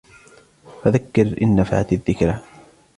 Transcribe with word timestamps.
فذكر 0.83 1.37
إن 1.41 1.55
نفعت 1.55 1.93
الذكرى 1.93 2.41